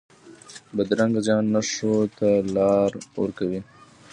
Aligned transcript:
بدرنګه 0.75 1.19
ذهن 1.27 1.45
نه 1.53 1.61
ښو 1.71 1.93
ته 2.17 2.29
لار 2.55 2.91
ورکوي 3.21 3.59